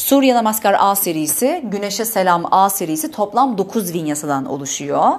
Suriye 0.00 0.34
Namaskar 0.34 0.76
A 0.78 0.94
serisi, 0.94 1.60
Güneşe 1.64 2.04
Selam 2.04 2.44
A 2.50 2.70
serisi 2.70 3.10
toplam 3.10 3.58
9 3.58 3.92
vinyasadan 3.92 4.44
oluşuyor. 4.46 5.12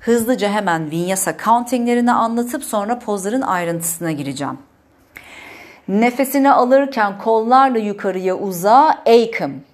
Hızlıca 0.00 0.48
hemen 0.48 0.90
vinyasa 0.90 1.36
countinglerini 1.44 2.12
anlatıp 2.12 2.64
sonra 2.64 2.98
pozların 2.98 3.40
ayrıntısına 3.40 4.12
gireceğim. 4.12 4.58
Nefesini 5.88 6.52
alırken 6.52 7.18
kollarla 7.18 7.78
yukarıya 7.78 8.34
uza, 8.34 9.02
eykım. 9.06 9.64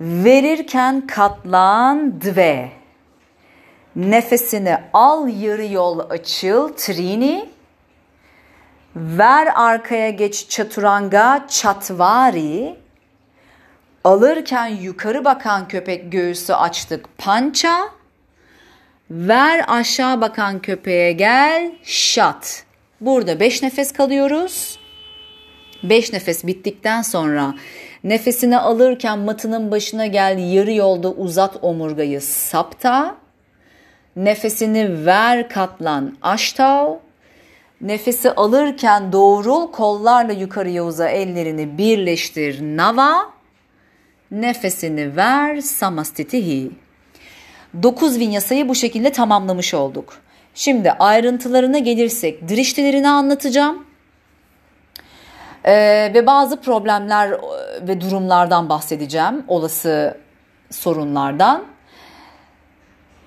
Verirken 0.00 1.06
katlan, 1.06 2.20
dve. 2.20 2.72
Nefesini 3.96 4.78
al 4.92 5.28
yarı 5.28 5.66
yol 5.66 5.98
açıl, 6.10 6.68
trini. 6.68 7.48
Ver 8.96 9.48
arkaya 9.54 10.10
geç 10.10 10.48
çaturanga, 10.48 11.46
çatvari. 11.48 12.87
Alırken 14.04 14.66
yukarı 14.66 15.24
bakan 15.24 15.68
köpek 15.68 16.12
göğüsü 16.12 16.52
açtık, 16.52 17.18
pança. 17.18 17.88
Ver 19.10 19.64
aşağı 19.68 20.20
bakan 20.20 20.58
köpeğe 20.58 21.12
gel, 21.12 21.72
şat. 21.82 22.64
Burada 23.00 23.40
5 23.40 23.62
nefes 23.62 23.92
kalıyoruz. 23.92 24.78
5 25.82 26.12
nefes 26.12 26.46
bittikten 26.46 27.02
sonra 27.02 27.54
nefesini 28.04 28.58
alırken 28.58 29.18
matının 29.18 29.70
başına 29.70 30.06
gel 30.06 30.52
yarı 30.52 30.72
yolda 30.72 31.12
uzat 31.12 31.56
omurgayı 31.62 32.20
sapta. 32.20 33.16
Nefesini 34.16 35.06
ver 35.06 35.48
katlan 35.48 36.16
aştav. 36.22 36.94
Nefesi 37.80 38.30
alırken 38.30 39.12
doğrul 39.12 39.72
kollarla 39.72 40.32
yukarıya 40.32 40.84
uza 40.84 41.08
ellerini 41.08 41.78
birleştir 41.78 42.60
nava. 42.62 43.37
Nefesini 44.30 45.16
ver 45.16 45.60
samastitihi. 45.60 46.70
9 47.82 48.18
vinyasayı 48.18 48.68
bu 48.68 48.74
şekilde 48.74 49.12
tamamlamış 49.12 49.74
olduk. 49.74 50.14
Şimdi 50.54 50.92
ayrıntılarına 50.92 51.78
gelirsek 51.78 52.48
diriştilerini 52.48 53.08
anlatacağım. 53.08 53.86
Ee, 55.64 56.10
ve 56.14 56.26
bazı 56.26 56.60
problemler 56.60 57.30
e, 57.30 57.38
ve 57.88 58.00
durumlardan 58.00 58.68
bahsedeceğim. 58.68 59.44
Olası 59.48 60.18
sorunlardan. 60.70 61.64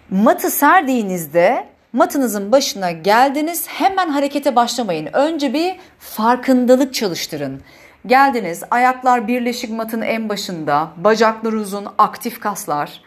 Matı 0.10 0.50
serdiğinizde 0.50 1.68
matınızın 1.94 2.52
başına 2.52 2.92
geldiniz 2.92 3.68
hemen 3.68 4.10
harekete 4.10 4.56
başlamayın. 4.56 5.10
Önce 5.14 5.54
bir 5.54 5.76
farkındalık 6.00 6.94
çalıştırın. 6.94 7.62
Geldiniz 8.06 8.64
ayaklar 8.72 9.28
birleşik 9.28 9.72
matın 9.72 10.02
en 10.02 10.30
başında, 10.30 10.92
bacaklar 10.98 11.54
uzun, 11.54 11.88
aktif 11.98 12.40
kaslar. 12.40 13.02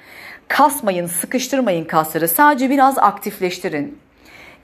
Kasmayın, 0.48 1.06
sıkıştırmayın 1.06 1.84
kasları. 1.84 2.28
Sadece 2.28 2.70
biraz 2.70 2.98
aktifleştirin. 2.98 3.98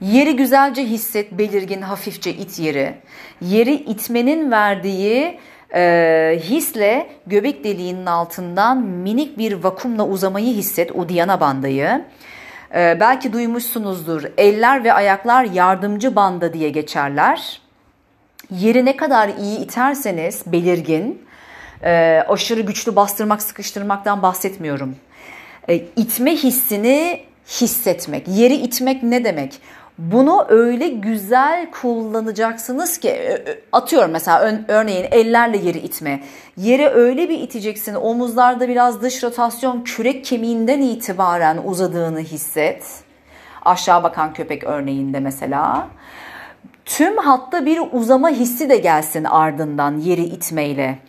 Yeri 0.01 0.35
güzelce 0.35 0.83
hisset, 0.83 1.31
belirgin, 1.31 1.81
hafifçe 1.81 2.31
it 2.31 2.59
yeri. 2.59 2.93
Yeri 3.41 3.73
itmenin 3.73 4.51
verdiği 4.51 5.39
e, 5.73 6.39
hisle 6.43 7.07
göbek 7.27 7.63
deliğinin 7.63 8.05
altından 8.05 8.77
minik 8.77 9.37
bir 9.37 9.53
vakumla 9.53 10.07
uzamayı 10.07 10.53
hisset, 10.53 10.91
Uddiyana 10.95 11.39
bandayı. 11.39 12.05
E, 12.75 12.97
belki 12.99 13.33
duymuşsunuzdur, 13.33 14.23
eller 14.37 14.83
ve 14.83 14.93
ayaklar 14.93 15.43
yardımcı 15.43 16.15
banda 16.15 16.53
diye 16.53 16.69
geçerler. 16.69 17.60
Yeri 18.51 18.85
ne 18.85 18.97
kadar 18.97 19.29
iyi 19.29 19.59
iterseniz 19.59 20.43
belirgin, 20.45 21.21
e, 21.83 22.23
aşırı 22.27 22.61
güçlü 22.61 22.95
bastırmak, 22.95 23.41
sıkıştırmaktan 23.41 24.21
bahsetmiyorum. 24.21 24.95
E, 25.69 25.75
itme 25.75 26.35
hissini 26.35 27.23
hissetmek. 27.47 28.27
Yeri 28.27 28.55
itmek 28.55 29.03
ne 29.03 29.23
demek? 29.23 29.61
Bunu 29.97 30.45
öyle 30.49 30.87
güzel 30.87 31.71
kullanacaksınız 31.71 32.97
ki 32.97 33.37
atıyorum 33.71 34.11
mesela 34.11 34.63
örneğin 34.67 35.05
ellerle 35.11 35.57
yeri 35.57 35.77
itme. 35.77 36.23
Yeri 36.57 36.87
öyle 36.87 37.29
bir 37.29 37.39
iteceksin 37.39 37.95
omuzlarda 37.95 38.67
biraz 38.67 39.01
dış 39.01 39.23
rotasyon 39.23 39.83
kürek 39.83 40.25
kemiğinden 40.25 40.81
itibaren 40.81 41.59
uzadığını 41.65 42.19
hisset. 42.19 42.83
Aşağı 43.65 44.03
bakan 44.03 44.33
köpek 44.33 44.63
örneğinde 44.63 45.19
mesela. 45.19 45.87
Tüm 46.97 47.17
hatta 47.17 47.65
bir 47.65 47.81
uzama 47.91 48.29
hissi 48.29 48.69
de 48.69 48.77
gelsin 48.77 49.23
ardından 49.23 49.97
yeri 49.97 50.23
itmeyle. 50.23 50.99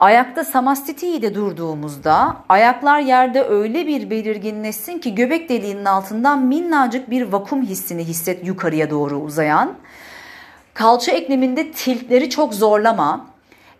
Ayakta 0.00 0.44
samastiti'de 0.44 1.34
durduğumuzda 1.34 2.36
ayaklar 2.48 3.00
yerde 3.00 3.44
öyle 3.44 3.86
bir 3.86 4.10
belirginleşsin 4.10 4.98
ki 4.98 5.14
göbek 5.14 5.48
deliğinin 5.48 5.84
altından 5.84 6.42
minnacık 6.42 7.10
bir 7.10 7.32
vakum 7.32 7.62
hissini 7.62 8.04
hisset 8.04 8.46
yukarıya 8.46 8.90
doğru 8.90 9.16
uzayan. 9.16 9.74
Kalça 10.74 11.12
ekleminde 11.12 11.72
tiltleri 11.72 12.30
çok 12.30 12.54
zorlama. 12.54 13.26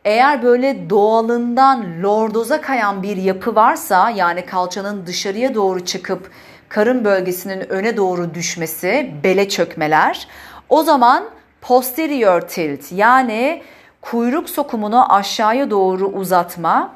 Eğer 0.05 0.43
böyle 0.43 0.91
doğalından 0.91 2.03
lordoza 2.03 2.61
kayan 2.61 3.03
bir 3.03 3.16
yapı 3.16 3.55
varsa 3.55 4.11
yani 4.11 4.47
kalçanın 4.47 5.06
dışarıya 5.06 5.55
doğru 5.55 5.84
çıkıp 5.84 6.31
karın 6.69 7.05
bölgesinin 7.05 7.72
öne 7.72 7.97
doğru 7.97 8.34
düşmesi, 8.34 9.15
bele 9.25 9.49
çökmeler 9.49 10.28
o 10.69 10.82
zaman 10.82 11.25
posterior 11.65 12.41
tilt 12.41 12.93
yani 12.93 13.63
kuyruk 14.01 14.51
sokumunu 14.51 15.15
aşağıya 15.15 15.71
doğru 15.71 16.07
uzatma 16.07 16.93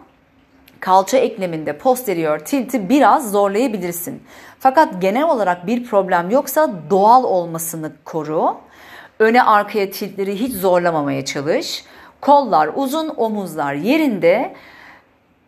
kalça 0.81 1.19
ekleminde 1.19 1.79
posterior 1.79 2.39
tilti 2.39 2.89
biraz 2.89 3.31
zorlayabilirsin. 3.31 4.23
Fakat 4.59 5.03
genel 5.03 5.25
olarak 5.25 5.67
bir 5.67 5.85
problem 5.85 6.31
yoksa 6.31 6.71
doğal 6.91 7.25
olmasını 7.25 7.93
koru. 8.05 8.57
Öne 9.19 9.43
arkaya 9.43 9.91
tiltleri 9.91 10.41
hiç 10.41 10.55
zorlamamaya 10.55 11.25
çalış. 11.25 11.85
Kollar 12.21 12.71
uzun, 12.75 13.13
omuzlar 13.17 13.75
yerinde. 13.75 14.55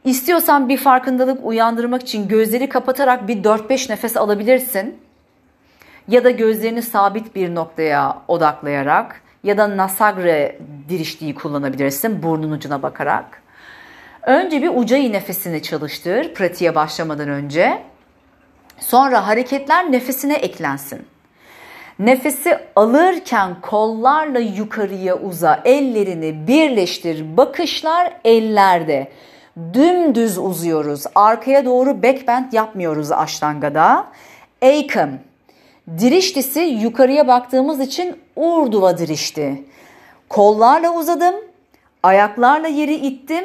İstiyorsan 0.04 0.68
bir 0.68 0.76
farkındalık 0.76 1.46
uyandırmak 1.46 2.02
için 2.02 2.28
gözleri 2.28 2.68
kapatarak 2.68 3.28
bir 3.28 3.42
4-5 3.42 3.92
nefes 3.92 4.16
alabilirsin. 4.16 5.09
Ya 6.10 6.24
da 6.24 6.30
gözlerini 6.30 6.82
sabit 6.82 7.34
bir 7.34 7.54
noktaya 7.54 8.22
odaklayarak 8.28 9.22
ya 9.44 9.58
da 9.58 9.76
nasagre 9.76 10.58
diriştiği 10.88 11.34
kullanabilirsin 11.34 12.22
burnun 12.22 12.50
ucuna 12.50 12.82
bakarak. 12.82 13.42
Önce 14.22 14.62
bir 14.62 14.70
ucayı 14.74 15.12
nefesini 15.12 15.62
çalıştır 15.62 16.34
pratiğe 16.34 16.74
başlamadan 16.74 17.28
önce. 17.28 17.82
Sonra 18.78 19.26
hareketler 19.26 19.92
nefesine 19.92 20.34
eklensin. 20.34 21.06
Nefesi 21.98 22.58
alırken 22.76 23.60
kollarla 23.62 24.38
yukarıya 24.38 25.18
uza, 25.18 25.60
ellerini 25.64 26.46
birleştir. 26.46 27.36
Bakışlar 27.36 28.12
ellerde. 28.24 29.12
Dümdüz 29.74 30.38
uzuyoruz. 30.38 31.04
Arkaya 31.14 31.64
doğru 31.64 32.02
backbend 32.02 32.52
yapmıyoruz 32.52 33.12
aştangada. 33.12 34.06
Eykım. 34.62 35.29
Diriştisi 35.98 36.60
yukarıya 36.60 37.28
baktığımız 37.28 37.80
için 37.80 38.16
urduva 38.36 38.98
dirişti. 38.98 39.64
Kollarla 40.28 40.94
uzadım, 40.94 41.34
ayaklarla 42.02 42.68
yeri 42.68 42.94
ittim 42.94 43.44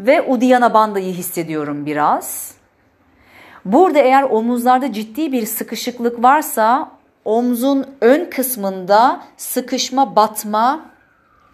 ve 0.00 0.22
Udiyana 0.22 0.74
bandayı 0.74 1.12
hissediyorum 1.12 1.86
biraz. 1.86 2.54
Burada 3.64 3.98
eğer 3.98 4.22
omuzlarda 4.22 4.92
ciddi 4.92 5.32
bir 5.32 5.46
sıkışıklık 5.46 6.22
varsa 6.22 6.90
omzun 7.24 7.86
ön 8.00 8.30
kısmında 8.30 9.20
sıkışma, 9.36 10.16
batma 10.16 10.80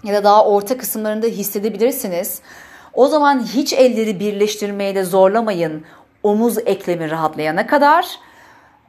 ya 0.05 0.15
da 0.15 0.25
daha 0.25 0.47
orta 0.47 0.79
kısımlarında 0.79 1.27
hissedebilirsiniz. 1.27 2.41
O 2.95 3.07
zaman 3.09 3.45
hiç 3.45 3.73
elleri 3.73 4.21
birleştirmeye 4.21 4.95
de 4.95 5.05
zorlamayın 5.05 5.85
omuz 6.23 6.59
eklemi 6.59 7.11
rahatlayana 7.11 7.67
kadar. 7.67 8.19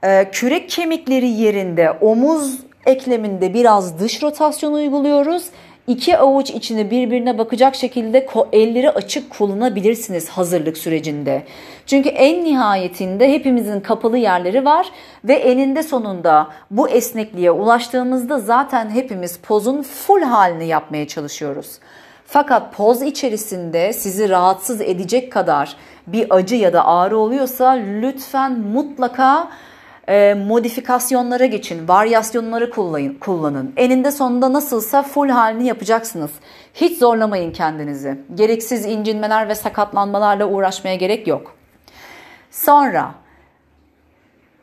Ee, 0.04 0.30
kürek 0.32 0.70
kemikleri 0.70 1.28
yerinde 1.28 1.92
omuz 1.92 2.60
ekleminde 2.86 3.54
biraz 3.54 4.00
dış 4.00 4.24
rotasyon 4.24 4.74
uyguluyoruz. 4.74 5.44
İki 5.88 6.18
avuç 6.18 6.50
içini 6.50 6.92
birbirine 6.92 7.38
bakacak 7.38 7.76
şekilde 7.76 8.28
elleri 8.52 8.90
açık 8.90 9.30
kullanabilirsiniz 9.30 10.30
hazırlık 10.30 10.78
sürecinde. 10.78 11.44
Çünkü 11.86 12.10
en 12.10 12.44
nihayetinde 12.44 13.34
hepimizin 13.34 13.80
kapalı 13.80 14.18
yerleri 14.18 14.66
var 14.66 14.92
ve 15.24 15.34
eninde 15.34 15.84
sonunda 15.84 16.48
bu 16.72 16.90
esnekliğe 16.90 17.52
ulaştığımızda 17.52 18.40
zaten 18.40 18.90
hepimiz 18.90 19.38
pozun 19.38 19.82
full 19.82 20.22
halini 20.22 20.68
yapmaya 20.68 21.08
çalışıyoruz. 21.08 21.80
Fakat 22.26 22.74
poz 22.74 23.02
içerisinde 23.02 23.94
sizi 23.94 24.30
rahatsız 24.30 24.82
edecek 24.82 25.32
kadar 25.32 25.76
bir 26.08 26.28
acı 26.30 26.56
ya 26.56 26.74
da 26.74 26.88
ağrı 26.88 27.18
oluyorsa 27.18 27.70
lütfen 27.70 28.60
mutlaka 28.60 29.50
e, 30.08 30.34
modifikasyonlara 30.34 31.46
geçin, 31.46 31.88
varyasyonları 31.88 32.70
kullanın. 33.20 33.74
Eninde 33.78 34.12
sonunda 34.12 34.54
nasılsa 34.54 35.04
full 35.04 35.30
halini 35.30 35.68
yapacaksınız. 35.68 36.32
Hiç 36.74 36.98
zorlamayın 36.98 37.52
kendinizi. 37.52 38.18
Gereksiz 38.36 38.86
incinmeler 38.86 39.50
ve 39.50 39.56
sakatlanmalarla 39.56 40.46
uğraşmaya 40.46 40.96
gerek 40.96 41.28
yok. 41.28 41.56
Sonra 42.52 43.12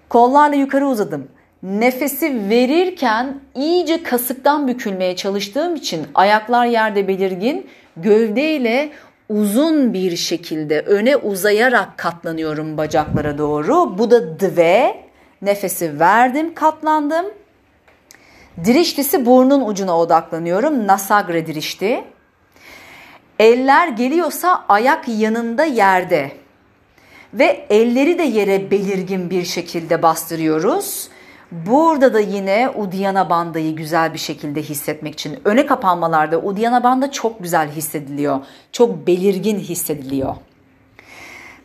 kollarla 0.08 0.56
yukarı 0.56 0.86
uzadım. 0.86 1.28
Nefesi 1.62 2.48
verirken 2.50 3.40
iyice 3.54 4.02
kasıktan 4.02 4.68
bükülmeye 4.68 5.16
çalıştığım 5.16 5.74
için 5.74 6.06
ayaklar 6.14 6.66
yerde 6.66 7.08
belirgin, 7.08 7.66
gövdeyle 7.96 8.90
uzun 9.28 9.92
bir 9.92 10.16
şekilde 10.16 10.80
öne 10.80 11.16
uzayarak 11.16 11.98
katlanıyorum 11.98 12.76
bacaklara 12.76 13.38
doğru. 13.38 13.98
Bu 13.98 14.10
da 14.10 14.40
dve. 14.40 15.09
Nefesi 15.42 16.00
verdim, 16.00 16.54
katlandım. 16.54 17.26
Diriştisi 18.64 19.26
burnun 19.26 19.68
ucuna 19.68 19.98
odaklanıyorum. 19.98 20.86
Nasagre 20.86 21.46
dirişti. 21.46 22.04
Eller 23.38 23.88
geliyorsa 23.88 24.64
ayak 24.68 25.08
yanında 25.08 25.64
yerde. 25.64 26.32
Ve 27.34 27.66
elleri 27.70 28.18
de 28.18 28.22
yere 28.22 28.70
belirgin 28.70 29.30
bir 29.30 29.44
şekilde 29.44 30.02
bastırıyoruz. 30.02 31.08
Burada 31.52 32.14
da 32.14 32.20
yine 32.20 32.70
Uddiyana 32.76 33.30
bandayı 33.30 33.76
güzel 33.76 34.14
bir 34.14 34.18
şekilde 34.18 34.62
hissetmek 34.62 35.14
için 35.14 35.38
öne 35.44 35.66
kapanmalarda 35.66 36.38
Uddiyana 36.38 36.84
banda 36.84 37.12
çok 37.12 37.42
güzel 37.42 37.70
hissediliyor. 37.70 38.40
Çok 38.72 39.06
belirgin 39.06 39.58
hissediliyor. 39.58 40.36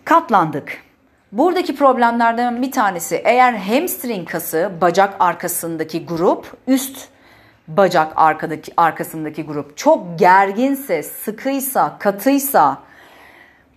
Katlandık. 0.06 0.86
Buradaki 1.31 1.75
problemlerden 1.75 2.62
bir 2.62 2.72
tanesi 2.72 3.22
eğer 3.25 3.54
hamstring 3.54 4.30
kası 4.30 4.72
bacak 4.81 5.16
arkasındaki 5.19 6.06
grup 6.06 6.57
üst 6.68 7.07
bacak 7.68 8.13
arkadaki 8.16 8.74
arkasındaki 8.77 9.44
grup 9.44 9.77
çok 9.77 10.19
gerginse, 10.19 11.04
sıkıysa, 11.04 11.98
katıysa 12.00 12.77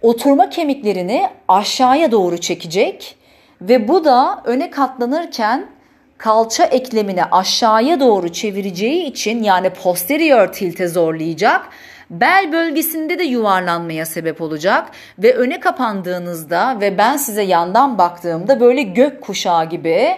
oturma 0.03 0.50
kemiklerini 0.50 1.31
aşağıya 1.49 2.12
doğru 2.12 2.39
çekecek 2.39 3.17
ve 3.61 3.89
bu 3.89 4.05
da 4.05 4.43
öne 4.45 4.71
katlanırken 4.71 5.67
kalça 6.19 6.65
eklemini 6.65 7.25
aşağıya 7.25 8.00
doğru 8.00 8.33
çevireceği 8.33 9.05
için 9.05 9.43
yani 9.43 9.71
posterior 9.71 10.53
tilte 10.53 10.89
zorlayacak. 10.89 11.69
Bel 12.10 12.52
bölgesinde 12.52 13.19
de 13.19 13.22
yuvarlanmaya 13.22 14.06
sebep 14.06 14.40
olacak 14.40 14.90
ve 15.19 15.34
öne 15.34 15.60
kapandığınızda 15.60 16.81
ve 16.81 16.99
ben 16.99 17.16
size 17.16 17.43
yandan 17.43 17.99
baktığımda 17.99 18.60
böyle 18.60 18.82
gök 18.82 19.20
kuşağı 19.20 19.64
gibi 19.64 20.16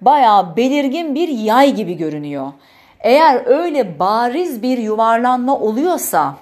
bayağı 0.00 0.56
belirgin 0.56 1.14
bir 1.14 1.28
yay 1.28 1.74
gibi 1.74 1.96
görünüyor. 1.96 2.52
Eğer 3.00 3.46
öyle 3.46 3.98
bariz 3.98 4.62
bir 4.62 4.78
yuvarlanma 4.78 5.58
oluyorsa 5.58 6.36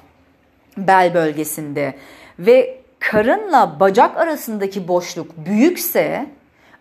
bel 0.76 1.14
bölgesinde 1.14 1.94
ve 2.38 2.78
karınla 2.98 3.80
bacak 3.80 4.16
arasındaki 4.16 4.88
boşluk 4.88 5.36
büyükse 5.36 6.26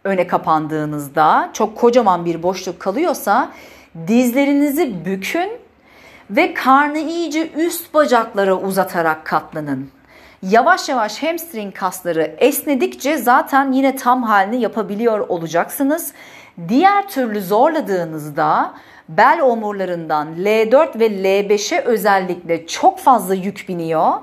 öne 0.04 0.28
kapandığınızda 0.28 1.50
çok 1.54 1.78
kocaman 1.78 2.26
bir 2.26 2.44
boşluk 2.44 2.80
kalıyorsa 2.80 3.52
dizlerinizi 4.08 5.06
bükün 5.06 5.67
ve 6.30 6.54
karnı 6.54 7.00
iyice 7.00 7.52
üst 7.52 7.94
bacaklara 7.94 8.56
uzatarak 8.56 9.26
katlanın. 9.26 9.90
Yavaş 10.42 10.90
yavaş 10.90 11.24
hamstring 11.24 11.76
kasları 11.76 12.36
esnedikçe 12.38 13.18
zaten 13.18 13.72
yine 13.72 13.96
tam 13.96 14.24
halini 14.24 14.62
yapabiliyor 14.62 15.20
olacaksınız. 15.20 16.14
Diğer 16.70 17.08
türlü 17.08 17.42
zorladığınızda 17.42 18.74
bel 19.10 19.42
omurlarından 19.42 20.28
L4 20.36 21.00
ve 21.00 21.08
L5'e 21.08 21.80
özellikle 21.80 22.68
çok 22.68 23.00
fazla 23.00 23.34
yük 23.34 23.66
biniyor. 23.70 24.14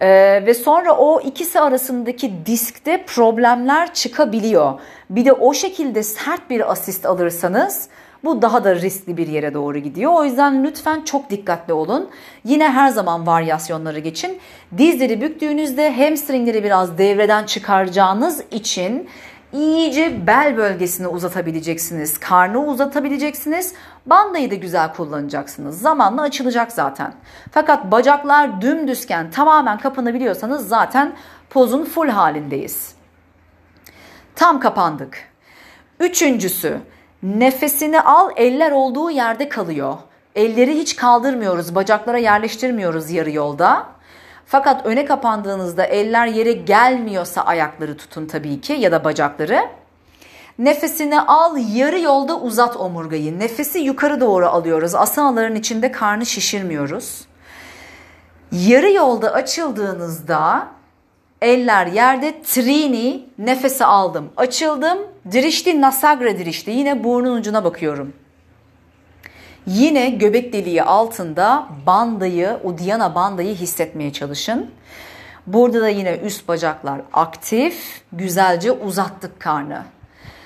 Ee, 0.00 0.42
ve 0.46 0.54
sonra 0.54 0.96
o 0.96 1.20
ikisi 1.20 1.60
arasındaki 1.60 2.32
diskte 2.46 3.04
problemler 3.06 3.94
çıkabiliyor. 3.94 4.72
Bir 5.10 5.24
de 5.24 5.32
o 5.32 5.54
şekilde 5.54 6.02
sert 6.02 6.50
bir 6.50 6.72
asist 6.72 7.06
alırsanız 7.06 7.88
bu 8.24 8.42
daha 8.42 8.64
da 8.64 8.74
riskli 8.74 9.16
bir 9.16 9.28
yere 9.28 9.54
doğru 9.54 9.78
gidiyor. 9.78 10.12
O 10.14 10.24
yüzden 10.24 10.64
lütfen 10.64 11.02
çok 11.02 11.30
dikkatli 11.30 11.72
olun. 11.72 12.10
Yine 12.44 12.70
her 12.70 12.88
zaman 12.88 13.26
varyasyonlara 13.26 13.98
geçin. 13.98 14.38
Dizleri 14.78 15.20
büktüğünüzde 15.20 15.96
hamstringleri 15.96 16.64
biraz 16.64 16.98
devreden 16.98 17.44
çıkaracağınız 17.44 18.42
için 18.50 19.08
iyice 19.52 20.26
bel 20.26 20.56
bölgesini 20.56 21.08
uzatabileceksiniz. 21.08 22.18
Karnı 22.18 22.66
uzatabileceksiniz. 22.66 23.74
Bandayı 24.06 24.50
da 24.50 24.54
güzel 24.54 24.92
kullanacaksınız. 24.92 25.80
Zamanla 25.80 26.22
açılacak 26.22 26.72
zaten. 26.72 27.14
Fakat 27.50 27.90
bacaklar 27.90 28.60
dümdüzken 28.60 29.30
tamamen 29.30 29.78
kapanabiliyorsanız 29.78 30.68
zaten 30.68 31.12
pozun 31.50 31.84
full 31.84 32.08
halindeyiz. 32.08 32.94
Tam 34.36 34.60
kapandık. 34.60 35.18
Üçüncüsü 36.00 36.78
nefesini 37.24 38.00
al 38.00 38.30
eller 38.36 38.72
olduğu 38.72 39.10
yerde 39.10 39.48
kalıyor. 39.48 39.96
Elleri 40.34 40.74
hiç 40.74 40.96
kaldırmıyoruz, 40.96 41.74
bacaklara 41.74 42.18
yerleştirmiyoruz 42.18 43.10
yarı 43.10 43.30
yolda. 43.30 43.86
Fakat 44.46 44.86
öne 44.86 45.04
kapandığınızda 45.04 45.84
eller 45.84 46.26
yere 46.26 46.52
gelmiyorsa 46.52 47.42
ayakları 47.42 47.96
tutun 47.96 48.26
tabii 48.26 48.60
ki 48.60 48.72
ya 48.72 48.92
da 48.92 49.04
bacakları. 49.04 49.60
Nefesini 50.58 51.20
al, 51.20 51.56
yarı 51.74 52.00
yolda 52.00 52.40
uzat 52.40 52.76
omurgayı. 52.76 53.38
Nefesi 53.38 53.78
yukarı 53.78 54.20
doğru 54.20 54.46
alıyoruz. 54.46 54.94
Asanaların 54.94 55.56
içinde 55.56 55.92
karnı 55.92 56.26
şişirmiyoruz. 56.26 57.24
Yarı 58.52 58.92
yolda 58.92 59.32
açıldığınızda 59.32 60.66
eller 61.42 61.86
yerde 61.86 62.42
trini 62.42 63.26
nefesi 63.38 63.84
aldım. 63.84 64.30
Açıldım. 64.36 64.98
Dirişti 65.32 65.80
nasagra 65.80 66.38
dirişti. 66.38 66.70
Yine 66.70 67.04
burnun 67.04 67.36
ucuna 67.36 67.64
bakıyorum. 67.64 68.12
Yine 69.66 70.10
göbek 70.10 70.52
deliği 70.52 70.82
altında 70.82 71.66
bandayı, 71.86 72.58
Uddiyana 72.64 73.14
bandayı 73.14 73.54
hissetmeye 73.54 74.12
çalışın. 74.12 74.70
Burada 75.46 75.80
da 75.80 75.88
yine 75.88 76.16
üst 76.16 76.48
bacaklar 76.48 77.00
aktif. 77.12 78.02
Güzelce 78.12 78.72
uzattık 78.72 79.40
karnı. 79.40 79.82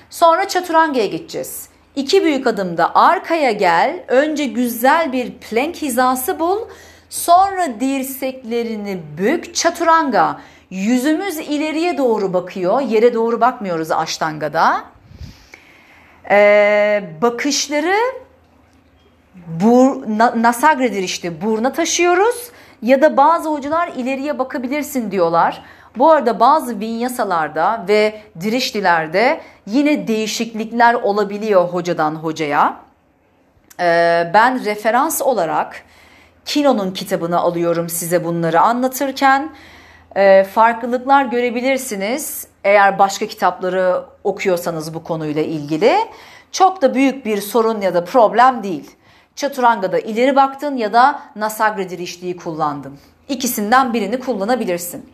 Sonra 0.09 0.47
çaturangaya 0.47 1.05
geçeceğiz. 1.05 1.69
İki 1.95 2.23
büyük 2.23 2.47
adımda 2.47 2.95
arkaya 2.95 3.51
gel. 3.51 4.03
Önce 4.07 4.45
güzel 4.45 5.11
bir 5.11 5.31
plank 5.31 5.75
hizası 5.75 6.39
bul. 6.39 6.59
Sonra 7.09 7.79
dirseklerini 7.79 9.01
bük. 9.17 9.55
Çaturanga. 9.55 10.41
Yüzümüz 10.69 11.37
ileriye 11.37 11.97
doğru 11.97 12.33
bakıyor. 12.33 12.81
Yere 12.81 13.13
doğru 13.13 13.41
bakmıyoruz 13.41 13.91
aştangada. 13.91 14.83
Ee, 16.31 17.03
bakışları 17.21 17.95
bur, 19.47 20.03
na, 20.07 20.33
nasagredir 20.41 21.03
işte 21.03 21.41
buruna 21.41 21.73
taşıyoruz. 21.73 22.51
Ya 22.81 23.01
da 23.01 23.17
bazı 23.17 23.49
hocalar 23.49 23.87
ileriye 23.87 24.39
bakabilirsin 24.39 25.11
diyorlar. 25.11 25.63
Bu 25.97 26.11
arada 26.11 26.39
bazı 26.39 26.79
vinyasalarda 26.79 27.85
ve 27.87 28.21
dirişlilerde 28.41 29.41
yine 29.65 30.07
değişiklikler 30.07 30.93
olabiliyor 30.93 31.69
hocadan 31.69 32.15
hocaya. 32.15 32.77
Ee, 33.79 34.31
ben 34.33 34.65
referans 34.65 35.21
olarak 35.21 35.83
Kino'nun 36.45 36.91
kitabını 36.91 37.39
alıyorum 37.39 37.89
size 37.89 38.23
bunları 38.23 38.61
anlatırken. 38.61 39.49
Ee, 40.15 40.43
farklılıklar 40.43 41.25
görebilirsiniz 41.25 42.47
eğer 42.63 42.99
başka 42.99 43.25
kitapları 43.27 44.03
okuyorsanız 44.23 44.93
bu 44.93 45.03
konuyla 45.03 45.41
ilgili. 45.41 45.95
Çok 46.51 46.81
da 46.81 46.95
büyük 46.95 47.25
bir 47.25 47.41
sorun 47.41 47.81
ya 47.81 47.93
da 47.93 48.05
problem 48.05 48.63
değil. 48.63 48.91
Çaturanga'da 49.35 49.99
ileri 49.99 50.35
baktın 50.35 50.77
ya 50.77 50.93
da 50.93 51.21
Nasagre 51.35 51.89
dirişliği 51.89 52.37
kullandın. 52.37 52.99
İkisinden 53.29 53.93
birini 53.93 54.19
kullanabilirsin. 54.19 55.09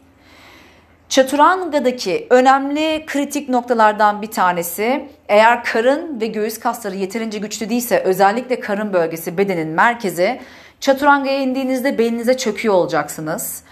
Çaturanga'daki 1.10 2.28
önemli 2.30 3.06
kritik 3.06 3.50
noktalardan 3.50 4.22
bir 4.22 4.32
tanesi 4.32 5.10
eğer 5.30 5.64
karın 5.64 6.22
ve 6.22 6.28
göğüs 6.28 6.60
kasları 6.60 6.96
yeterince 6.96 7.40
güçlü 7.40 7.70
değilse 7.70 8.00
özellikle 8.00 8.60
karın 8.60 8.94
bölgesi 8.94 9.38
bedenin 9.38 9.68
merkezi 9.68 10.42
çaturangaya 10.80 11.40
indiğinizde 11.40 11.98
belinize 11.98 12.38
çöküyor 12.38 12.74
olacaksınız. 12.74 13.64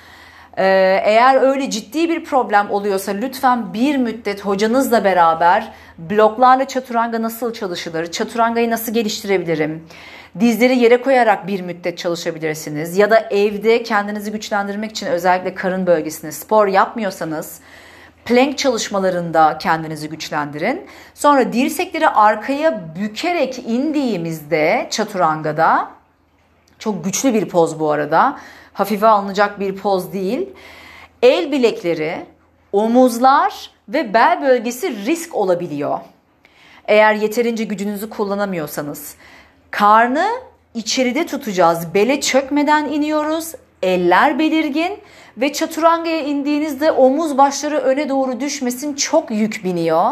Ee, 0.57 1.01
eğer 1.03 1.41
öyle 1.41 1.69
ciddi 1.69 2.09
bir 2.09 2.23
problem 2.23 2.71
oluyorsa 2.71 3.11
lütfen 3.11 3.73
bir 3.73 3.97
müddet 3.97 4.45
hocanızla 4.45 5.03
beraber 5.03 5.73
bloklarla 5.97 6.67
çaturanga 6.67 7.21
nasıl 7.21 7.53
çalışılır, 7.53 8.11
çaturangayı 8.11 8.69
nasıl 8.69 8.93
geliştirebilirim, 8.93 9.87
dizleri 10.39 10.77
yere 10.77 11.01
koyarak 11.01 11.47
bir 11.47 11.61
müddet 11.61 11.97
çalışabilirsiniz 11.97 12.97
ya 12.97 13.11
da 13.11 13.19
evde 13.19 13.83
kendinizi 13.83 14.31
güçlendirmek 14.31 14.91
için 14.91 15.07
özellikle 15.07 15.55
karın 15.55 15.87
bölgesinde 15.87 16.31
spor 16.31 16.67
yapmıyorsanız 16.67 17.59
Plank 18.25 18.57
çalışmalarında 18.57 19.57
kendinizi 19.57 20.09
güçlendirin. 20.09 20.87
Sonra 21.13 21.53
dirsekleri 21.53 22.09
arkaya 22.09 22.95
bükerek 22.95 23.59
indiğimizde 23.59 24.87
çaturangada 24.91 25.89
çok 26.79 27.05
güçlü 27.05 27.33
bir 27.33 27.49
poz 27.49 27.79
bu 27.79 27.91
arada. 27.91 28.37
Hafife 28.73 29.07
alınacak 29.07 29.59
bir 29.59 29.75
poz 29.75 30.13
değil. 30.13 30.49
El 31.21 31.51
bilekleri, 31.51 32.25
omuzlar 32.71 33.71
ve 33.89 34.13
bel 34.13 34.41
bölgesi 34.41 35.05
risk 35.05 35.35
olabiliyor. 35.35 35.99
Eğer 36.87 37.13
yeterince 37.13 37.63
gücünüzü 37.63 38.09
kullanamıyorsanız. 38.09 39.15
Karnı 39.71 40.27
içeride 40.73 41.25
tutacağız. 41.25 41.93
Bele 41.93 42.21
çökmeden 42.21 42.85
iniyoruz. 42.85 43.51
Eller 43.81 44.39
belirgin 44.39 44.99
ve 45.37 45.53
çaturangaya 45.53 46.19
indiğinizde 46.19 46.91
omuz 46.91 47.37
başları 47.37 47.77
öne 47.77 48.09
doğru 48.09 48.39
düşmesin 48.39 48.93
çok 48.93 49.31
yük 49.31 49.63
biniyor. 49.63 50.11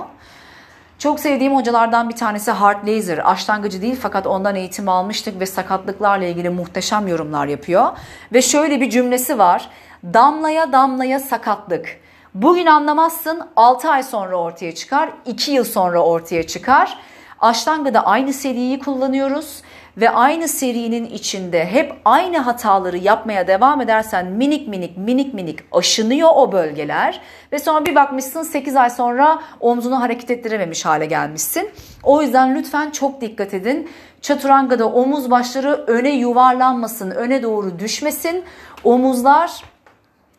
Çok 1.01 1.19
sevdiğim 1.19 1.55
hocalardan 1.55 2.09
bir 2.09 2.15
tanesi 2.15 2.51
Hart 2.51 2.87
Laser. 2.87 3.31
Aşlangıcı 3.31 3.81
değil 3.81 3.97
fakat 4.01 4.27
ondan 4.27 4.55
eğitim 4.55 4.89
almıştık 4.89 5.39
ve 5.39 5.45
sakatlıklarla 5.45 6.25
ilgili 6.25 6.49
muhteşem 6.49 7.07
yorumlar 7.07 7.47
yapıyor. 7.47 7.87
Ve 8.33 8.41
şöyle 8.41 8.81
bir 8.81 8.89
cümlesi 8.89 9.39
var. 9.39 9.69
Damlaya 10.03 10.71
damlaya 10.71 11.19
sakatlık. 11.19 11.99
Bugün 12.33 12.65
anlamazsın 12.65 13.41
6 13.55 13.89
ay 13.89 14.03
sonra 14.03 14.35
ortaya 14.35 14.75
çıkar, 14.75 15.09
2 15.25 15.51
yıl 15.51 15.63
sonra 15.63 15.99
ortaya 16.03 16.47
çıkar. 16.47 16.97
Aştanga'da 17.39 18.05
aynı 18.05 18.33
seriyi 18.33 18.79
kullanıyoruz 18.79 19.61
ve 19.97 20.09
aynı 20.09 20.47
serinin 20.47 21.05
içinde 21.05 21.65
hep 21.65 21.93
aynı 22.05 22.37
hataları 22.37 22.97
yapmaya 22.97 23.47
devam 23.47 23.81
edersen 23.81 24.25
minik 24.25 24.67
minik 24.67 24.97
minik 24.97 25.33
minik 25.33 25.59
aşınıyor 25.71 26.29
o 26.35 26.51
bölgeler 26.51 27.21
ve 27.51 27.59
sonra 27.59 27.85
bir 27.85 27.95
bakmışsın 27.95 28.43
8 28.43 28.75
ay 28.75 28.89
sonra 28.89 29.41
omzunu 29.59 30.01
hareket 30.01 30.31
ettirememiş 30.31 30.85
hale 30.85 31.05
gelmişsin. 31.05 31.69
O 32.03 32.21
yüzden 32.21 32.55
lütfen 32.55 32.91
çok 32.91 33.21
dikkat 33.21 33.53
edin. 33.53 33.89
Çaturanga'da 34.21 34.87
omuz 34.89 35.31
başları 35.31 35.83
öne 35.87 36.15
yuvarlanmasın, 36.15 37.11
öne 37.11 37.43
doğru 37.43 37.79
düşmesin. 37.79 38.43
Omuzlar 38.83 39.63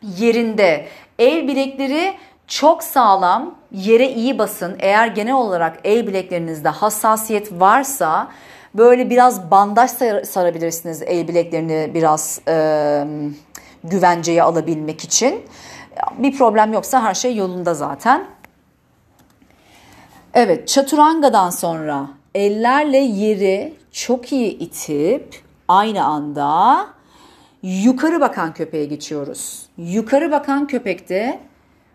yerinde. 0.01 0.87
El 1.19 1.47
bilekleri 1.47 2.13
çok 2.47 2.83
sağlam, 2.83 3.55
yere 3.71 4.09
iyi 4.09 4.37
basın. 4.37 4.75
Eğer 4.79 5.07
genel 5.07 5.33
olarak 5.33 5.79
el 5.83 6.07
bileklerinizde 6.07 6.69
hassasiyet 6.69 7.51
varsa 7.51 8.27
böyle 8.75 9.09
biraz 9.09 9.51
bandaj 9.51 9.91
sarabilirsiniz 10.25 11.01
el 11.01 11.27
bileklerini 11.27 11.91
biraz 11.93 12.41
e, 12.47 13.05
güvenceye 13.83 14.43
alabilmek 14.43 15.03
için. 15.03 15.41
Bir 16.17 16.37
problem 16.37 16.73
yoksa 16.73 17.03
her 17.03 17.13
şey 17.13 17.35
yolunda 17.35 17.73
zaten. 17.73 18.25
Evet, 20.33 20.67
çaturanga'dan 20.67 21.49
sonra 21.49 22.09
ellerle 22.35 22.97
yeri 22.97 23.73
çok 23.91 24.31
iyi 24.31 24.57
itip 24.57 25.41
aynı 25.67 26.03
anda 26.03 26.85
yukarı 27.63 28.21
bakan 28.21 28.53
köpeğe 28.53 28.85
geçiyoruz. 28.85 29.65
Yukarı 29.77 30.31
bakan 30.31 30.67
köpekte 30.67 31.39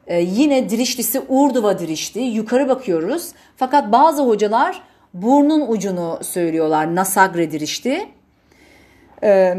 e, 0.06 0.20
yine 0.20 0.68
dirişlisi 0.68 1.20
urduva 1.28 1.78
dirişti. 1.78 2.20
Yukarı 2.20 2.68
bakıyoruz. 2.68 3.32
Fakat 3.56 3.92
bazı 3.92 4.22
hocalar 4.22 4.82
burnun 5.14 5.68
ucunu 5.68 6.18
söylüyorlar. 6.22 6.94
Nasagre 6.94 7.50
dirişti. 7.50 8.08
E, 9.22 9.56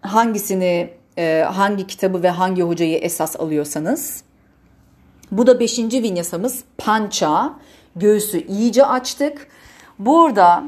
hangisini, 0.00 0.90
e, 1.18 1.44
hangi 1.52 1.86
kitabı 1.86 2.22
ve 2.22 2.30
hangi 2.30 2.62
hocayı 2.62 2.98
esas 2.98 3.40
alıyorsanız. 3.40 4.24
Bu 5.32 5.46
da 5.46 5.60
beşinci 5.60 6.02
vinyasamız 6.02 6.64
pança. 6.78 7.54
Göğsü 7.96 8.46
iyice 8.46 8.86
açtık. 8.86 9.48
Burada 9.98 10.64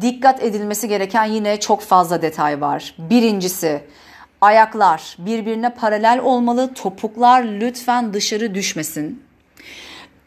dikkat 0.00 0.42
edilmesi 0.42 0.88
gereken 0.88 1.24
yine 1.24 1.60
çok 1.60 1.80
fazla 1.80 2.22
detay 2.22 2.60
var. 2.60 2.94
Birincisi 2.98 3.82
ayaklar 4.40 5.16
birbirine 5.18 5.74
paralel 5.74 6.20
olmalı. 6.24 6.74
Topuklar 6.74 7.42
lütfen 7.44 8.14
dışarı 8.14 8.54
düşmesin. 8.54 9.22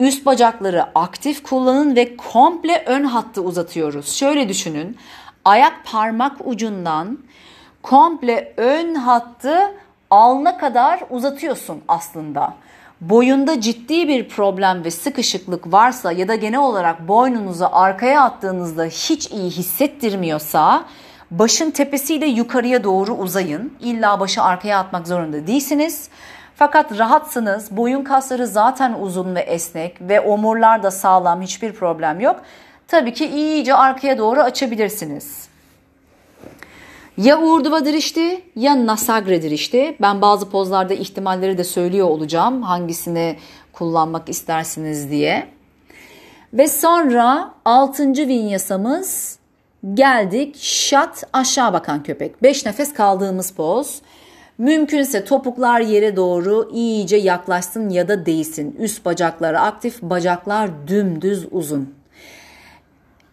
Üst 0.00 0.26
bacakları 0.26 0.86
aktif 0.94 1.42
kullanın 1.42 1.96
ve 1.96 2.16
komple 2.16 2.82
ön 2.86 3.04
hattı 3.04 3.42
uzatıyoruz. 3.42 4.12
Şöyle 4.12 4.48
düşünün. 4.48 4.96
Ayak 5.44 5.84
parmak 5.84 6.46
ucundan 6.46 7.18
komple 7.82 8.54
ön 8.56 8.94
hattı 8.94 9.58
alna 10.10 10.58
kadar 10.58 11.00
uzatıyorsun 11.10 11.82
aslında 11.88 12.54
boyunda 13.00 13.60
ciddi 13.60 14.08
bir 14.08 14.28
problem 14.28 14.84
ve 14.84 14.90
sıkışıklık 14.90 15.72
varsa 15.72 16.12
ya 16.12 16.28
da 16.28 16.34
genel 16.34 16.60
olarak 16.60 17.08
boynunuzu 17.08 17.68
arkaya 17.72 18.22
attığınızda 18.22 18.84
hiç 18.84 19.30
iyi 19.30 19.50
hissettirmiyorsa 19.50 20.84
başın 21.30 21.70
tepesiyle 21.70 22.26
yukarıya 22.26 22.84
doğru 22.84 23.12
uzayın. 23.12 23.72
İlla 23.80 24.20
başı 24.20 24.42
arkaya 24.42 24.78
atmak 24.78 25.08
zorunda 25.08 25.46
değilsiniz. 25.46 26.08
Fakat 26.56 26.98
rahatsınız, 26.98 27.76
boyun 27.76 28.04
kasları 28.04 28.46
zaten 28.46 28.96
uzun 29.00 29.34
ve 29.34 29.40
esnek 29.40 29.96
ve 30.00 30.20
omurlar 30.20 30.82
da 30.82 30.90
sağlam, 30.90 31.42
hiçbir 31.42 31.72
problem 31.72 32.20
yok. 32.20 32.40
Tabii 32.88 33.12
ki 33.12 33.26
iyice 33.26 33.74
arkaya 33.74 34.18
doğru 34.18 34.40
açabilirsiniz. 34.40 35.48
Ya 37.16 37.40
Urduva 37.40 37.84
dirişti 37.84 38.44
ya 38.56 38.86
Nasagre 38.86 39.42
dirişti. 39.42 39.96
Ben 40.00 40.20
bazı 40.20 40.50
pozlarda 40.50 40.94
ihtimalleri 40.94 41.58
de 41.58 41.64
söylüyor 41.64 42.08
olacağım. 42.08 42.62
Hangisini 42.62 43.36
kullanmak 43.72 44.28
istersiniz 44.28 45.10
diye. 45.10 45.46
Ve 46.52 46.68
sonra 46.68 47.54
6. 47.64 48.12
vinyasamız 48.12 49.38
geldik. 49.94 50.56
Şat 50.60 51.24
aşağı 51.32 51.72
bakan 51.72 52.02
köpek. 52.02 52.42
5 52.42 52.66
nefes 52.66 52.94
kaldığımız 52.94 53.52
poz. 53.52 54.02
Mümkünse 54.58 55.24
topuklar 55.24 55.80
yere 55.80 56.16
doğru 56.16 56.70
iyice 56.72 57.16
yaklaşsın 57.16 57.88
ya 57.88 58.08
da 58.08 58.26
değsin. 58.26 58.76
Üst 58.78 59.04
bacakları 59.04 59.60
aktif, 59.60 60.02
bacaklar 60.02 60.70
dümdüz 60.88 61.46
uzun. 61.50 61.94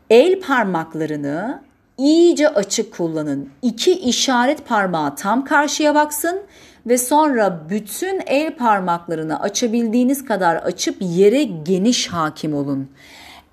El 0.09 0.39
parmaklarını 0.39 1.61
iyice 1.97 2.49
açık 2.49 2.97
kullanın. 2.97 3.49
İki 3.61 3.91
işaret 3.91 4.67
parmağı 4.67 5.15
tam 5.15 5.45
karşıya 5.45 5.95
baksın 5.95 6.41
ve 6.85 6.97
sonra 6.97 7.69
bütün 7.69 8.21
el 8.25 8.55
parmaklarını 8.55 9.39
açabildiğiniz 9.39 10.25
kadar 10.25 10.55
açıp 10.55 10.97
yere 10.99 11.43
geniş 11.43 12.07
hakim 12.07 12.53
olun. 12.53 12.89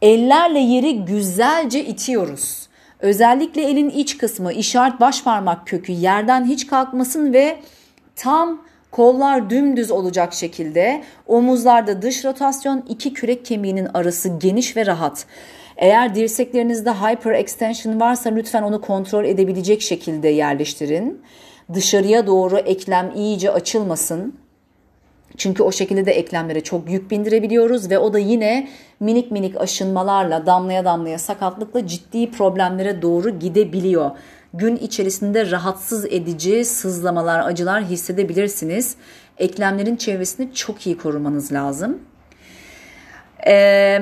Ellerle 0.03 0.59
yeri 0.59 1.05
güzelce 1.05 1.85
itiyoruz. 1.85 2.68
Özellikle 3.01 3.63
elin 3.63 3.91
iç 3.91 4.19
kısmı 4.19 4.53
işaret 4.53 5.01
baş 5.01 5.25
parmak 5.25 5.67
kökü 5.67 5.93
yerden 5.93 6.45
hiç 6.45 6.67
kalkmasın 6.67 7.33
ve 7.33 7.57
tam 8.17 8.63
kollar 8.91 9.51
dümdüz 9.51 9.91
olacak 9.91 10.35
şekilde 10.35 11.03
omuzlarda 11.27 12.03
dış 12.03 12.25
rotasyon 12.25 12.85
iki 12.89 13.13
kürek 13.13 13.45
kemiğinin 13.45 13.89
arası 13.95 14.29
geniş 14.29 14.77
ve 14.77 14.87
rahat. 14.87 15.27
Eğer 15.77 16.15
dirseklerinizde 16.15 16.91
hyper 16.91 17.35
extension 17.35 18.01
varsa 18.01 18.31
lütfen 18.31 18.63
onu 18.63 18.81
kontrol 18.81 19.25
edebilecek 19.25 19.83
şekilde 19.83 20.29
yerleştirin. 20.29 21.23
Dışarıya 21.75 22.27
doğru 22.27 22.59
eklem 22.59 23.13
iyice 23.17 23.51
açılmasın. 23.51 24.35
Çünkü 25.39 25.63
o 25.63 25.73
şekilde 25.73 26.07
de 26.07 26.13
eklemlere 26.13 26.61
çok 26.61 26.91
yük 26.91 27.11
bindirebiliyoruz 27.11 27.91
ve 27.91 27.99
o 27.99 28.13
da 28.13 28.19
yine 28.19 28.69
minik 29.01 29.31
minik 29.31 29.61
aşınmalarla 29.61 30.47
damlaya 30.47 30.85
damlaya 30.85 31.19
sakatlıkla 31.19 31.87
ciddi 31.87 32.31
problemlere 32.31 33.03
doğru 33.03 33.39
gidebiliyor. 33.39 34.11
Gün 34.55 34.77
içerisinde 34.77 35.51
rahatsız 35.51 36.05
edici 36.05 36.65
sızlamalar, 36.65 37.47
acılar 37.47 37.85
hissedebilirsiniz. 37.85 38.97
Eklemlerin 39.39 39.97
çevresini 39.97 40.55
çok 40.55 40.87
iyi 40.87 40.99
korumanız 40.99 41.53
lazım. 41.53 41.99
Ee, 43.47 44.01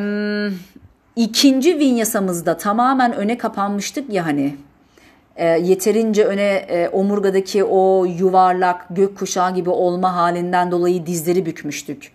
İkinci 1.17 1.79
vinyasamızda 1.79 2.57
tamamen 2.57 3.13
öne 3.13 3.39
kapanmıştık 3.39 4.13
ya 4.13 4.27
hani 4.27 4.57
e, 5.37 5.47
yeterince 5.47 6.25
öne 6.25 6.55
e, 6.69 6.89
omurgadaki 6.89 7.65
o 7.65 8.05
yuvarlak 8.05 8.87
gökkuşağı 8.91 9.55
gibi 9.55 9.71
olma 9.71 10.17
halinden 10.17 10.71
dolayı 10.71 11.07
dizleri 11.07 11.47
bükmüştük. 11.47 12.13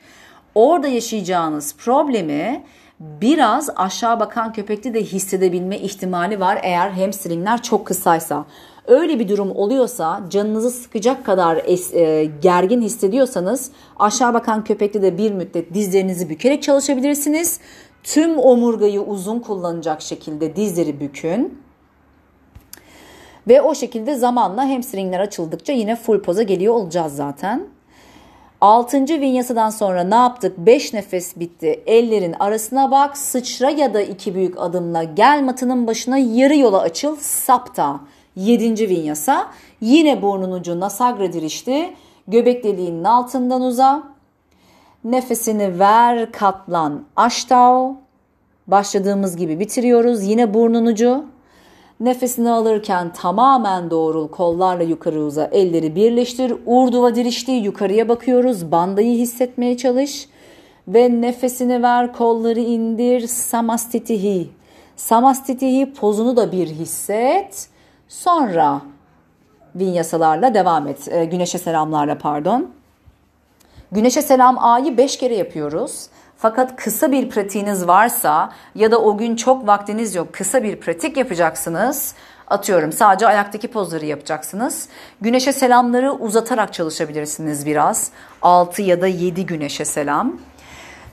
Orada 0.56 0.88
yaşayacağınız 0.88 1.76
problemi 1.78 2.64
biraz 3.00 3.70
aşağı 3.76 4.20
bakan 4.20 4.54
köpekte 4.54 4.94
de 4.94 5.04
hissedebilme 5.04 5.78
ihtimali 5.78 6.40
var 6.40 6.60
eğer 6.64 6.90
hamstringler 6.90 7.62
çok 7.62 7.88
kısaysa. 7.88 8.46
Öyle 8.88 9.20
bir 9.20 9.30
durum 9.30 9.52
oluyorsa 9.52 10.22
canınızı 10.30 10.72
sıkacak 10.72 11.26
kadar 11.26 11.62
es, 11.66 11.94
e, 11.94 12.32
gergin 12.42 12.82
hissediyorsanız 12.82 13.72
aşağı 14.00 14.34
bakan 14.34 14.64
köpekte 14.64 15.02
de 15.02 15.18
bir 15.18 15.32
müddet 15.32 15.74
dizlerinizi 15.74 16.30
bükerek 16.30 16.64
çalışabilirsiniz. 16.64 17.60
Tüm 18.04 18.40
omurgayı 18.40 19.02
uzun 19.02 19.40
kullanacak 19.40 20.02
şekilde 20.02 20.56
dizleri 20.56 21.00
bükün. 21.00 21.61
Ve 23.48 23.62
o 23.62 23.76
şekilde 23.76 24.16
zamanla 24.16 24.70
hamstringler 24.70 25.20
açıldıkça 25.20 25.74
yine 25.74 25.96
full 25.96 26.20
poza 26.20 26.44
geliyor 26.44 26.74
olacağız 26.74 27.16
zaten. 27.16 27.68
Altıncı 28.62 29.22
vinyasadan 29.22 29.70
sonra 29.70 30.04
ne 30.04 30.16
yaptık? 30.16 30.58
Beş 30.58 30.94
nefes 30.94 31.40
bitti. 31.40 31.84
Ellerin 31.86 32.36
arasına 32.40 32.92
bak. 32.92 33.18
Sıçra 33.18 33.70
ya 33.70 33.94
da 33.94 34.02
iki 34.02 34.36
büyük 34.36 34.56
adımla 34.58 35.04
gel 35.04 35.42
matının 35.44 35.88
başına 35.88 36.18
yarı 36.18 36.56
yola 36.56 36.82
açıl. 36.82 37.16
Sapta. 37.16 38.00
Yedinci 38.36 38.90
vinyasa. 38.90 39.48
Yine 39.82 40.22
burnun 40.22 40.52
ucu 40.52 40.80
nasagra 40.80 41.34
dirişti. 41.34 41.94
Göbek 42.28 42.64
deliğinin 42.64 43.04
altından 43.04 43.62
uza. 43.62 44.04
Nefesini 45.04 45.80
ver 45.80 46.32
katlan. 46.32 47.04
Aştao. 47.16 47.96
Başladığımız 48.68 49.38
gibi 49.38 49.60
bitiriyoruz. 49.60 50.24
Yine 50.24 50.54
burnun 50.54 50.86
ucu. 50.86 51.26
Nefesini 52.02 52.50
alırken 52.50 53.14
tamamen 53.14 53.92
doğrul 53.92 54.28
kollarla 54.28 54.84
yukarı 54.84 55.20
uza 55.20 55.46
elleri 55.46 55.96
birleştir. 55.96 56.54
Urduva 56.66 57.16
dirişti 57.16 57.52
yukarıya 57.52 58.10
bakıyoruz. 58.10 58.72
Bandayı 58.72 59.18
hissetmeye 59.18 59.78
çalış. 59.78 60.28
Ve 60.88 61.22
nefesini 61.22 61.84
ver 61.84 62.14
kolları 62.14 62.60
indir. 62.60 63.28
Samastitihi. 63.28 64.50
Samastitihi 64.96 65.94
pozunu 65.94 66.38
da 66.38 66.52
bir 66.52 66.68
hisset. 66.68 67.68
Sonra 68.08 68.82
vinyasalarla 69.76 70.54
devam 70.54 70.88
et. 70.88 71.08
E, 71.08 71.26
güneşe 71.26 71.58
selamlarla 71.58 72.18
pardon. 72.18 72.70
Güneşe 73.92 74.22
selam 74.22 74.58
A'yı 74.60 74.98
5 74.98 75.18
kere 75.18 75.36
yapıyoruz. 75.36 76.08
Fakat 76.42 76.76
kısa 76.76 77.12
bir 77.12 77.30
pratiğiniz 77.30 77.88
varsa 77.88 78.52
ya 78.76 78.92
da 78.92 79.02
o 79.02 79.18
gün 79.18 79.36
çok 79.36 79.68
vaktiniz 79.68 80.16
yok 80.16 80.34
kısa 80.34 80.64
bir 80.64 80.76
pratik 80.76 81.18
yapacaksınız. 81.18 82.16
Atıyorum 82.48 82.92
sadece 82.92 83.28
ayaktaki 83.28 83.68
pozları 83.68 84.06
yapacaksınız. 84.06 84.90
Güneşe 85.22 85.54
selamları 85.54 86.12
uzatarak 86.12 86.74
çalışabilirsiniz 86.74 87.66
biraz. 87.66 88.12
6 88.42 88.82
ya 88.82 89.02
da 89.02 89.08
7 89.08 89.46
güneşe 89.46 89.86
selam. 89.86 90.40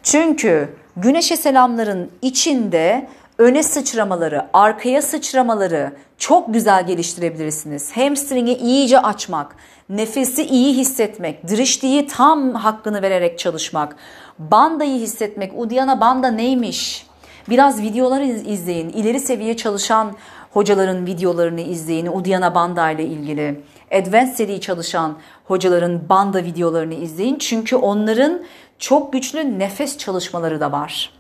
Çünkü 0.02 0.68
güneşe 0.96 1.36
selamların 1.36 2.10
içinde 2.22 3.08
öne 3.38 3.62
sıçramaları, 3.62 4.46
arkaya 4.52 5.02
sıçramaları 5.02 5.92
çok 6.18 6.54
güzel 6.54 6.86
geliştirebilirsiniz. 6.86 7.96
Hamstring'i 7.96 8.54
iyice 8.54 8.98
açmak, 8.98 9.56
nefesi 9.88 10.44
iyi 10.44 10.76
hissetmek, 10.76 11.48
driştiyi 11.48 12.06
tam 12.06 12.54
hakkını 12.54 13.02
vererek 13.02 13.38
çalışmak, 13.38 13.96
bandayı 14.38 15.00
hissetmek, 15.00 15.52
Uddiyana 15.58 16.00
banda 16.00 16.28
neymiş? 16.28 17.06
Biraz 17.48 17.82
videoları 17.82 18.24
izleyin. 18.24 18.88
İleri 18.88 19.20
seviye 19.20 19.56
çalışan 19.56 20.12
hocaların 20.50 21.06
videolarını 21.06 21.60
izleyin. 21.60 22.06
Uddiyana 22.06 22.54
banda 22.54 22.90
ile 22.90 23.04
ilgili. 23.04 23.60
Advanced 23.92 24.34
seri 24.34 24.60
çalışan 24.60 25.16
hocaların 25.44 26.08
banda 26.08 26.44
videolarını 26.44 26.94
izleyin. 26.94 27.38
Çünkü 27.38 27.76
onların 27.76 28.42
çok 28.78 29.12
güçlü 29.12 29.58
nefes 29.58 29.98
çalışmaları 29.98 30.60
da 30.60 30.72
var. 30.72 31.17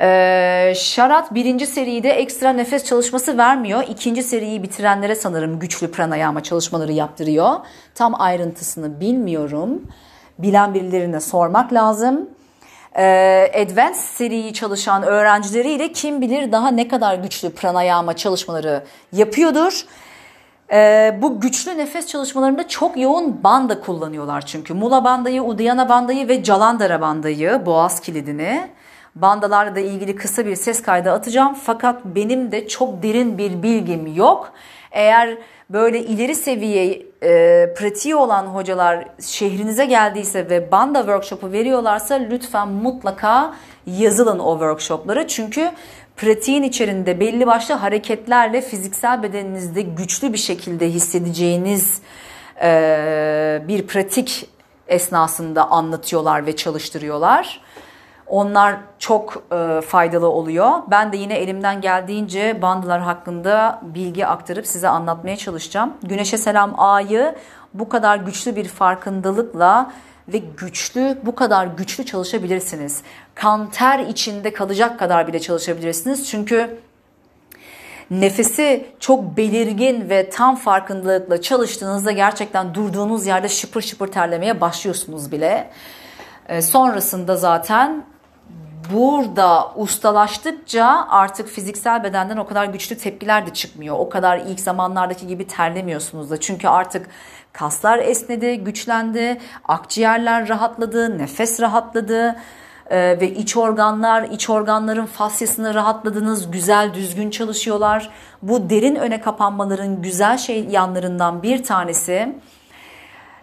Ee, 0.00 0.72
Şarat 0.76 1.34
birinci 1.34 1.66
seride 1.66 2.10
ekstra 2.10 2.52
nefes 2.52 2.84
çalışması 2.84 3.38
vermiyor. 3.38 3.84
İkinci 3.88 4.22
seriyi 4.22 4.62
bitirenlere 4.62 5.14
sanırım 5.14 5.58
güçlü 5.58 5.90
pranayama 5.90 6.42
çalışmaları 6.42 6.92
yaptırıyor. 6.92 7.56
Tam 7.94 8.20
ayrıntısını 8.20 9.00
bilmiyorum. 9.00 9.82
Bilen 10.38 10.74
birilerine 10.74 11.20
sormak 11.20 11.72
lazım. 11.72 12.30
Ee, 12.96 13.66
Advanced 13.66 14.00
seriyi 14.00 14.54
çalışan 14.54 15.02
öğrencileriyle 15.02 15.92
kim 15.92 16.20
bilir 16.20 16.52
daha 16.52 16.68
ne 16.68 16.88
kadar 16.88 17.14
güçlü 17.14 17.50
pranayama 17.50 18.16
çalışmaları 18.16 18.84
yapıyordur. 19.12 19.86
Ee, 20.72 21.18
bu 21.22 21.40
güçlü 21.40 21.78
nefes 21.78 22.06
çalışmalarında 22.06 22.68
çok 22.68 22.96
yoğun 22.96 23.44
banda 23.44 23.80
kullanıyorlar 23.80 24.46
çünkü. 24.46 24.74
Mula 24.74 25.04
bandayı, 25.04 25.42
Udiyana 25.42 25.88
bandayı 25.88 26.28
ve 26.28 26.44
Jalandhara 26.44 27.00
bandayı, 27.00 27.62
boğaz 27.66 28.00
kilidini. 28.00 28.70
Bandalarla 29.14 29.74
da 29.74 29.80
ilgili 29.80 30.16
kısa 30.16 30.46
bir 30.46 30.56
ses 30.56 30.82
kaydı 30.82 31.12
atacağım. 31.12 31.54
Fakat 31.54 32.04
benim 32.04 32.52
de 32.52 32.68
çok 32.68 33.02
derin 33.02 33.38
bir 33.38 33.62
bilgim 33.62 34.14
yok. 34.14 34.52
Eğer 34.90 35.38
böyle 35.70 36.00
ileri 36.00 36.34
seviye 36.34 37.02
e, 37.22 37.74
pratiği 37.74 38.16
olan 38.16 38.46
hocalar 38.46 39.08
şehrinize 39.20 39.84
geldiyse 39.84 40.50
ve 40.50 40.70
banda 40.70 40.98
workshop'u 40.98 41.52
veriyorlarsa 41.52 42.14
lütfen 42.14 42.68
mutlaka 42.68 43.54
yazılın 43.86 44.38
o 44.38 44.52
workshop'ları. 44.52 45.28
Çünkü 45.28 45.70
pratiğin 46.16 46.62
içerisinde 46.62 47.20
belli 47.20 47.46
başlı 47.46 47.74
hareketlerle 47.74 48.60
fiziksel 48.60 49.22
bedeninizde 49.22 49.82
güçlü 49.82 50.32
bir 50.32 50.38
şekilde 50.38 50.88
hissedeceğiniz 50.88 52.00
e, 52.62 53.62
bir 53.68 53.86
pratik 53.86 54.48
esnasında 54.88 55.70
anlatıyorlar 55.70 56.46
ve 56.46 56.56
çalıştırıyorlar. 56.56 57.60
Onlar 58.30 58.76
çok 58.98 59.42
e, 59.52 59.80
faydalı 59.80 60.28
oluyor. 60.28 60.70
Ben 60.90 61.12
de 61.12 61.16
yine 61.16 61.34
elimden 61.34 61.80
geldiğince 61.80 62.62
bandılar 62.62 63.00
hakkında 63.00 63.80
bilgi 63.82 64.26
aktarıp 64.26 64.66
size 64.66 64.88
anlatmaya 64.88 65.36
çalışacağım. 65.36 65.94
Güneşe 66.02 66.38
Selam 66.38 66.80
A'yı 66.80 67.34
bu 67.74 67.88
kadar 67.88 68.16
güçlü 68.16 68.56
bir 68.56 68.68
farkındalıkla 68.68 69.92
ve 70.28 70.38
güçlü, 70.38 71.18
bu 71.22 71.34
kadar 71.34 71.66
güçlü 71.66 72.06
çalışabilirsiniz. 72.06 73.02
Kanter 73.34 73.98
içinde 73.98 74.52
kalacak 74.52 74.98
kadar 74.98 75.26
bile 75.26 75.40
çalışabilirsiniz. 75.40 76.28
Çünkü 76.28 76.78
nefesi 78.10 78.86
çok 79.00 79.36
belirgin 79.36 80.10
ve 80.10 80.30
tam 80.30 80.56
farkındalıkla 80.56 81.42
çalıştığınızda 81.42 82.12
gerçekten 82.12 82.74
durduğunuz 82.74 83.26
yerde 83.26 83.48
şıpır 83.48 83.82
şıpır 83.82 84.08
terlemeye 84.08 84.60
başlıyorsunuz 84.60 85.32
bile. 85.32 85.70
E, 86.48 86.62
sonrasında 86.62 87.36
zaten 87.36 88.04
burada 88.92 89.72
ustalaştıkça 89.76 91.06
artık 91.10 91.48
fiziksel 91.48 92.04
bedenden 92.04 92.36
o 92.36 92.46
kadar 92.46 92.64
güçlü 92.64 92.98
tepkiler 92.98 93.46
de 93.46 93.52
çıkmıyor. 93.52 93.96
O 93.98 94.08
kadar 94.08 94.38
ilk 94.38 94.60
zamanlardaki 94.60 95.26
gibi 95.26 95.46
terlemiyorsunuz 95.46 96.30
da. 96.30 96.40
Çünkü 96.40 96.68
artık 96.68 97.06
kaslar 97.52 97.98
esnedi, 97.98 98.56
güçlendi, 98.56 99.40
akciğerler 99.68 100.48
rahatladı, 100.48 101.18
nefes 101.18 101.60
rahatladı 101.60 102.36
ee, 102.90 103.20
ve 103.20 103.30
iç 103.30 103.56
organlar, 103.56 104.22
iç 104.22 104.50
organların 104.50 105.06
fasyasını 105.06 105.74
rahatladınız, 105.74 106.50
güzel 106.50 106.94
düzgün 106.94 107.30
çalışıyorlar. 107.30 108.10
Bu 108.42 108.70
derin 108.70 108.94
öne 108.94 109.20
kapanmaların 109.20 110.02
güzel 110.02 110.38
şey 110.38 110.64
yanlarından 110.64 111.42
bir 111.42 111.64
tanesi 111.64 112.34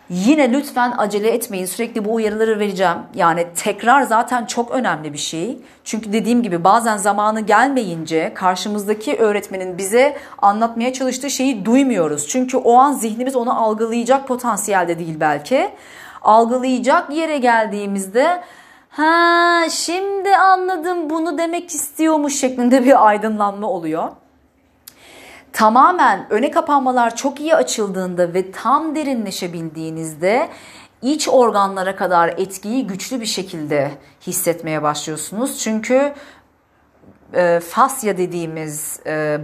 Yine 0.10 0.54
lütfen 0.54 0.93
acele 0.98 1.30
etmeyin. 1.30 1.65
Sürekli 1.65 2.06
bu 2.06 2.13
uyarıları 2.13 2.60
vereceğim. 2.60 2.98
Yani 3.15 3.48
tekrar 3.56 4.02
zaten 4.02 4.46
çok 4.46 4.72
önemli 4.72 5.13
bir 5.13 5.17
şey. 5.17 5.60
Çünkü 5.84 6.13
dediğim 6.13 6.43
gibi 6.43 6.63
bazen 6.63 6.98
zamanı 6.98 7.41
gelmeyince 7.41 8.34
karşımızdaki 8.34 9.15
öğretmenin 9.15 9.78
bize 9.78 10.17
anlatmaya 10.41 10.93
çalıştığı 10.93 11.30
şeyi 11.30 11.65
duymuyoruz. 11.65 12.28
Çünkü 12.28 12.58
o 12.58 12.76
an 12.78 12.93
zihnimiz 12.93 13.36
onu 13.36 13.63
algılayacak 13.63 14.28
potansiyelde 14.28 15.00
değil 15.00 15.15
belki. 15.20 15.70
Algılayacak 16.22 17.10
yere 17.15 17.38
geldiğimizde 17.38 18.41
ha 18.89 19.62
şimdi 19.70 20.36
anladım 20.36 21.10
bunu 21.10 21.38
demek 21.38 21.70
istiyormuş 21.70 22.39
şeklinde 22.39 22.86
bir 22.86 23.08
aydınlanma 23.08 23.70
oluyor 23.70 24.10
tamamen 25.53 26.27
öne 26.29 26.51
kapanmalar 26.51 27.15
çok 27.15 27.39
iyi 27.39 27.55
açıldığında 27.55 28.33
ve 28.33 28.51
tam 28.51 28.95
derinleşebildiğinizde 28.95 30.49
iç 31.01 31.27
organlara 31.29 31.95
kadar 31.95 32.29
etkiyi 32.29 32.88
güçlü 32.88 33.21
bir 33.21 33.25
şekilde 33.25 33.91
hissetmeye 34.27 34.83
başlıyorsunuz. 34.83 35.60
Çünkü 35.60 36.13
e, 37.33 37.60
fasya 37.60 38.17
dediğimiz 38.17 38.99
e, 39.05 39.39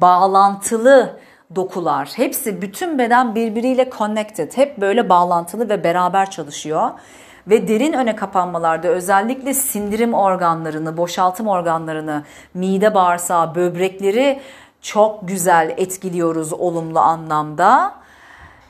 bağlantılı 0.00 1.18
dokular 1.56 2.12
hepsi 2.16 2.62
bütün 2.62 2.98
beden 2.98 3.34
birbiriyle 3.34 3.90
connected. 3.98 4.56
Hep 4.56 4.80
böyle 4.80 5.08
bağlantılı 5.08 5.68
ve 5.68 5.84
beraber 5.84 6.30
çalışıyor. 6.30 6.90
Ve 7.46 7.68
derin 7.68 7.92
öne 7.92 8.16
kapanmalarda 8.16 8.88
özellikle 8.88 9.54
sindirim 9.54 10.14
organlarını, 10.14 10.96
boşaltım 10.96 11.48
organlarını, 11.48 12.22
mide 12.54 12.94
bağırsağı, 12.94 13.54
böbrekleri 13.54 14.40
çok 14.82 15.28
güzel 15.28 15.74
etkiliyoruz 15.76 16.52
olumlu 16.52 17.00
anlamda. 17.00 17.94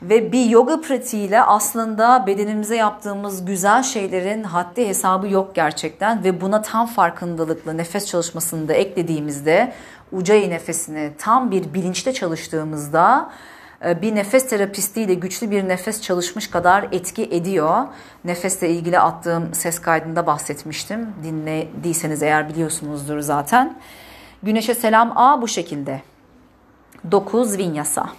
Ve 0.01 0.31
bir 0.31 0.45
yoga 0.45 0.81
pratiğiyle 0.81 1.41
aslında 1.41 2.27
bedenimize 2.27 2.75
yaptığımız 2.75 3.45
güzel 3.45 3.83
şeylerin 3.83 4.43
haddi 4.43 4.87
hesabı 4.87 5.27
yok 5.27 5.55
gerçekten. 5.55 6.23
Ve 6.23 6.41
buna 6.41 6.61
tam 6.61 6.87
farkındalıkla 6.87 7.73
nefes 7.73 8.05
çalışmasını 8.05 8.67
da 8.67 8.73
eklediğimizde 8.73 9.73
ucayı 10.11 10.49
nefesini 10.49 11.11
tam 11.17 11.51
bir 11.51 11.73
bilinçte 11.73 12.13
çalıştığımızda 12.13 13.31
e, 13.85 14.01
bir 14.01 14.15
nefes 14.15 14.49
terapistiyle 14.49 15.13
güçlü 15.13 15.51
bir 15.51 15.67
nefes 15.67 16.01
çalışmış 16.01 16.49
kadar 16.49 16.87
etki 16.91 17.23
ediyor. 17.23 17.87
Nefesle 18.25 18.69
ilgili 18.69 18.99
attığım 18.99 19.53
ses 19.53 19.81
kaydında 19.81 20.27
bahsetmiştim. 20.27 21.07
Dinlediyseniz 21.23 22.23
eğer 22.23 22.49
biliyorsunuzdur 22.49 23.19
zaten. 23.19 23.77
Güneşe 24.43 24.75
selam 24.75 25.13
A 25.15 25.41
bu 25.41 25.47
şekilde. 25.47 26.01
9 27.11 27.57
vinyasa. 27.57 28.09